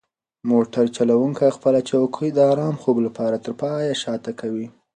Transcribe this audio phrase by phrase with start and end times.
[0.49, 4.67] موټر چلونکی خپله چوکۍ د ارام خوب لپاره تر پایه شاته کوي.